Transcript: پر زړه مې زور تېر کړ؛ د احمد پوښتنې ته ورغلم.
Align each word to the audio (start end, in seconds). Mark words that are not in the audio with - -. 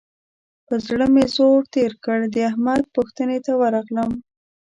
پر 0.65 0.77
زړه 0.87 1.07
مې 1.13 1.25
زور 1.35 1.59
تېر 1.75 1.91
کړ؛ 2.03 2.19
د 2.33 2.35
احمد 2.49 2.81
پوښتنې 2.95 3.37
ته 3.45 3.51
ورغلم. 3.61 4.11